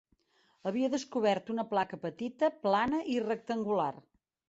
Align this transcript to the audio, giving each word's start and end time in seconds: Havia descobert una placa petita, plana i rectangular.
Havia 0.69 0.89
descobert 0.93 1.53
una 1.55 1.67
placa 1.75 2.01
petita, 2.07 2.53
plana 2.67 3.07
i 3.19 3.23
rectangular. 3.31 3.93